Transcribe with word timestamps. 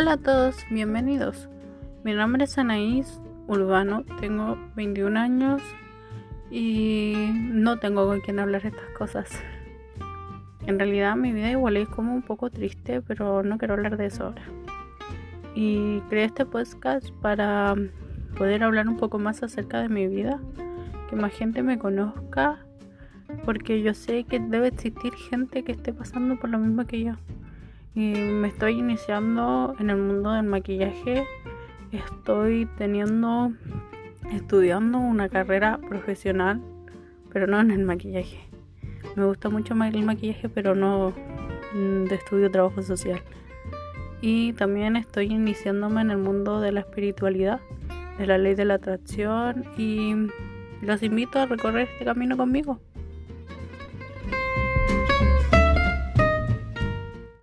Hola 0.00 0.12
a 0.12 0.16
todos, 0.16 0.64
bienvenidos. 0.70 1.48
Mi 2.04 2.14
nombre 2.14 2.44
es 2.44 2.56
Anaís 2.56 3.20
Urbano, 3.48 4.04
tengo 4.20 4.56
21 4.76 5.18
años 5.18 5.60
y 6.52 7.14
no 7.34 7.80
tengo 7.80 8.06
con 8.06 8.20
quien 8.20 8.38
hablar 8.38 8.64
estas 8.64 8.88
cosas. 8.96 9.28
En 10.68 10.78
realidad 10.78 11.16
mi 11.16 11.32
vida 11.32 11.50
igual 11.50 11.76
es 11.76 11.88
como 11.88 12.14
un 12.14 12.22
poco 12.22 12.48
triste, 12.48 13.02
pero 13.02 13.42
no 13.42 13.58
quiero 13.58 13.74
hablar 13.74 13.96
de 13.96 14.06
eso 14.06 14.26
ahora. 14.26 14.44
Y 15.56 15.98
creé 16.02 16.26
este 16.26 16.46
podcast 16.46 17.10
para 17.20 17.74
poder 18.36 18.62
hablar 18.62 18.86
un 18.86 18.98
poco 18.98 19.18
más 19.18 19.42
acerca 19.42 19.82
de 19.82 19.88
mi 19.88 20.06
vida, 20.06 20.38
que 21.10 21.16
más 21.16 21.32
gente 21.32 21.64
me 21.64 21.76
conozca, 21.76 22.64
porque 23.44 23.82
yo 23.82 23.94
sé 23.94 24.22
que 24.22 24.38
debe 24.38 24.68
existir 24.68 25.12
gente 25.14 25.64
que 25.64 25.72
esté 25.72 25.92
pasando 25.92 26.38
por 26.38 26.50
lo 26.50 26.60
mismo 26.60 26.86
que 26.86 27.02
yo. 27.02 27.14
Me 27.94 28.48
estoy 28.48 28.78
iniciando 28.78 29.74
en 29.78 29.90
el 29.90 29.96
mundo 29.96 30.32
del 30.32 30.44
maquillaje, 30.44 31.26
estoy 31.90 32.66
teniendo, 32.76 33.52
estudiando 34.30 34.98
una 34.98 35.28
carrera 35.28 35.78
profesional, 35.88 36.60
pero 37.32 37.46
no 37.46 37.60
en 37.60 37.70
el 37.70 37.84
maquillaje. 37.84 38.48
Me 39.16 39.24
gusta 39.24 39.48
mucho 39.48 39.74
más 39.74 39.92
el 39.92 40.04
maquillaje, 40.04 40.48
pero 40.48 40.74
no 40.74 41.12
de 41.74 42.14
estudio 42.14 42.50
trabajo 42.50 42.82
social. 42.82 43.20
Y 44.20 44.52
también 44.54 44.96
estoy 44.96 45.26
iniciándome 45.26 46.00
en 46.00 46.10
el 46.10 46.18
mundo 46.18 46.60
de 46.60 46.72
la 46.72 46.80
espiritualidad, 46.80 47.60
de 48.18 48.26
la 48.26 48.38
ley 48.38 48.54
de 48.54 48.64
la 48.64 48.74
atracción 48.74 49.64
y 49.76 50.14
los 50.82 51.02
invito 51.02 51.38
a 51.38 51.46
recorrer 51.46 51.88
este 51.92 52.04
camino 52.04 52.36
conmigo. 52.36 52.80